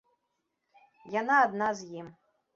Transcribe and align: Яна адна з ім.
Яна 1.19 1.35
адна 1.45 1.69
з 1.83 1.95
ім. 2.01 2.11